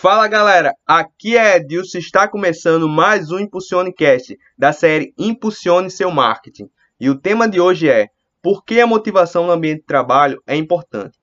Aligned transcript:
Fala 0.00 0.28
galera, 0.28 0.76
aqui 0.86 1.36
é 1.36 1.56
Edilson, 1.56 1.98
está 1.98 2.28
começando 2.28 2.88
mais 2.88 3.32
um 3.32 3.38
Impulsionecast 3.40 4.38
da 4.56 4.72
série 4.72 5.12
Impulsione 5.18 5.90
seu 5.90 6.08
marketing. 6.08 6.70
E 7.00 7.10
o 7.10 7.18
tema 7.18 7.48
de 7.48 7.60
hoje 7.60 7.88
é 7.88 8.06
Por 8.40 8.64
que 8.64 8.80
a 8.80 8.86
motivação 8.86 9.44
no 9.44 9.52
ambiente 9.52 9.80
de 9.80 9.86
trabalho 9.86 10.40
é 10.46 10.54
importante? 10.54 11.18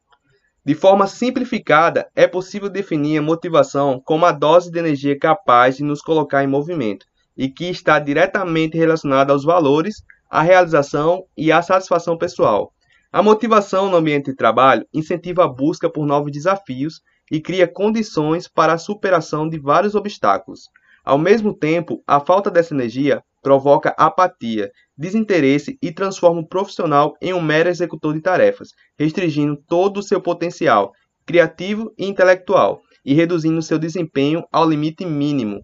De 0.66 0.76
forma 0.76 1.08
simplificada, 1.08 2.10
é 2.14 2.28
possível 2.28 2.68
definir 2.68 3.20
a 3.20 3.22
motivação 3.22 4.02
como 4.04 4.26
a 4.26 4.34
dose 4.34 4.70
de 4.70 4.78
energia 4.78 5.18
capaz 5.18 5.78
de 5.78 5.84
nos 5.86 6.02
colocar 6.02 6.44
em 6.44 6.48
movimento 6.48 7.06
e 7.38 7.48
que 7.48 7.70
está 7.70 7.98
diretamente 7.98 8.78
relacionada 8.78 9.32
aos 9.32 9.46
valores, 9.46 10.04
à 10.30 10.42
realização 10.42 11.24
e 11.38 11.50
à 11.50 11.62
satisfação 11.62 12.18
pessoal. 12.18 12.74
A 13.10 13.24
motivação 13.24 13.90
no 13.90 13.96
ambiente 13.96 14.32
de 14.32 14.36
trabalho 14.36 14.86
incentiva 14.94 15.46
a 15.46 15.48
busca 15.48 15.90
por 15.90 16.06
novos 16.06 16.30
desafios 16.30 17.00
e 17.32 17.42
cria 17.42 17.68
condições 17.68 18.48
para 18.48 18.74
a 18.74 18.78
superação 18.78 19.48
de 19.50 19.60
vários 19.60 19.96
obstáculos. 19.96 20.70
Ao 21.04 21.18
mesmo 21.18 21.54
tempo, 21.54 22.04
a 22.08 22.20
falta 22.20 22.50
dessa 22.50 22.74
energia 22.74 23.24
provoca 23.42 23.94
apatia, 23.98 24.72
desinteresse 24.98 25.78
e 25.82 25.92
transforma 25.92 26.42
o 26.42 26.48
profissional 26.48 27.14
em 27.22 27.34
um 27.34 27.42
mero 27.42 27.70
executor 27.70 28.14
de 28.14 28.22
tarefas, 28.22 28.70
restringindo 28.98 29.56
todo 29.68 29.98
o 29.98 30.04
seu 30.04 30.20
potencial 30.20 30.92
criativo 31.26 31.92
e 31.98 32.06
intelectual 32.06 32.82
e 33.04 33.14
reduzindo 33.14 33.62
seu 33.62 33.78
desempenho 33.78 34.44
ao 34.52 34.68
limite 34.68 35.06
mínimo. 35.06 35.62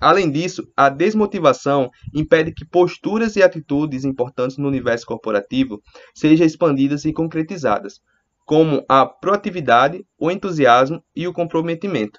Além 0.00 0.30
disso, 0.30 0.62
a 0.76 0.88
desmotivação 0.88 1.90
impede 2.14 2.52
que 2.52 2.64
posturas 2.64 3.36
e 3.36 3.42
atitudes 3.42 4.04
importantes 4.04 4.56
no 4.56 4.66
universo 4.66 5.04
corporativo 5.04 5.82
sejam 6.14 6.46
expandidas 6.46 7.04
e 7.04 7.12
concretizadas, 7.12 8.00
como 8.50 8.84
a 8.88 9.06
proatividade, 9.06 10.04
o 10.18 10.28
entusiasmo 10.28 11.00
e 11.14 11.28
o 11.28 11.32
comprometimento. 11.32 12.18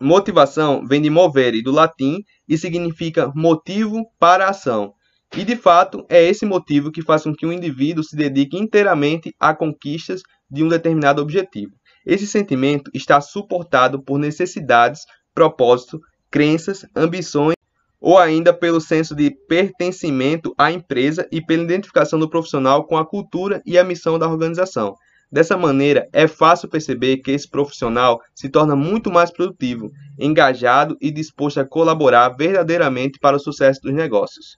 Motivação 0.00 0.84
vem 0.84 1.00
de 1.00 1.08
movere 1.08 1.62
do 1.62 1.70
latim 1.70 2.24
e 2.48 2.58
significa 2.58 3.30
motivo 3.36 4.04
para 4.18 4.46
a 4.46 4.50
ação. 4.50 4.94
E 5.36 5.44
de 5.44 5.54
fato, 5.54 6.04
é 6.08 6.20
esse 6.20 6.44
motivo 6.44 6.90
que 6.90 7.02
faz 7.02 7.22
com 7.22 7.32
que 7.32 7.46
um 7.46 7.52
indivíduo 7.52 8.02
se 8.02 8.16
dedique 8.16 8.58
inteiramente 8.58 9.32
a 9.38 9.54
conquistas 9.54 10.22
de 10.50 10.64
um 10.64 10.68
determinado 10.68 11.22
objetivo. 11.22 11.70
Esse 12.04 12.26
sentimento 12.26 12.90
está 12.92 13.20
suportado 13.20 14.02
por 14.02 14.18
necessidades, 14.18 15.02
propósito, 15.32 16.00
crenças, 16.32 16.84
ambições 16.96 17.54
ou 18.00 18.18
ainda 18.18 18.52
pelo 18.52 18.80
senso 18.80 19.14
de 19.14 19.30
pertencimento 19.48 20.52
à 20.58 20.72
empresa 20.72 21.28
e 21.30 21.40
pela 21.40 21.62
identificação 21.62 22.18
do 22.18 22.28
profissional 22.28 22.88
com 22.88 22.98
a 22.98 23.06
cultura 23.06 23.62
e 23.64 23.78
a 23.78 23.84
missão 23.84 24.18
da 24.18 24.28
organização. 24.28 24.96
Dessa 25.34 25.56
maneira, 25.56 26.08
é 26.12 26.28
fácil 26.28 26.68
perceber 26.68 27.16
que 27.16 27.32
esse 27.32 27.50
profissional 27.50 28.20
se 28.32 28.48
torna 28.48 28.76
muito 28.76 29.10
mais 29.10 29.32
produtivo, 29.32 29.90
engajado 30.16 30.96
e 31.00 31.10
disposto 31.10 31.58
a 31.58 31.64
colaborar 31.64 32.28
verdadeiramente 32.28 33.18
para 33.18 33.34
o 33.34 33.40
sucesso 33.40 33.80
dos 33.82 33.92
negócios. 33.92 34.56